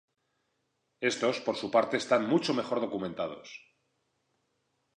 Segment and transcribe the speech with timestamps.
[1.09, 3.49] Estos por su parte están mucho mejor documentados.